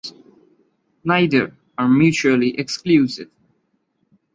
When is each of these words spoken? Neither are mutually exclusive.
Neither 1.03 1.55
are 1.77 1.87
mutually 1.87 2.57
exclusive. 2.57 3.29